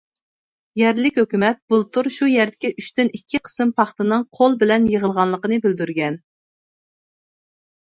[0.79, 6.23] يەرلىك ھۆكۈمەت بۇلتۇر شۇ يەردىكى ئۈچتىن ئىككى قىسىم پاختىنىڭ قول بىلەن يىغىلغانلىقىنى بىلدۈرگەن.